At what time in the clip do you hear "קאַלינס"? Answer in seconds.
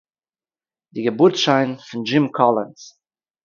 2.37-2.81